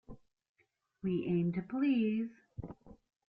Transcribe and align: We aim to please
We 1.03 1.27
aim 1.27 1.53
to 1.53 1.61
please 1.61 2.31